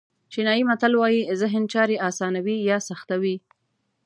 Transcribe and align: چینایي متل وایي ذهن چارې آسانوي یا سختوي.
چینایي 0.31 0.63
متل 0.69 0.93
وایي 0.95 1.21
ذهن 1.41 1.63
چارې 1.73 2.01
آسانوي 2.09 2.57
یا 2.69 2.77
سختوي. 2.89 3.35